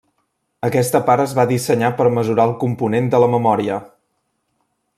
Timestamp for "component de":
2.63-3.21